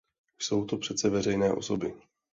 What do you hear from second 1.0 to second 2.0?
veřejné osoby.